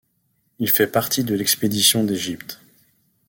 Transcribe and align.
Il 0.57 0.71
fait 0.71 0.87
partie 0.87 1.23
de 1.23 1.35
l’Expédition 1.35 2.03
d’Égypte. 2.03 2.59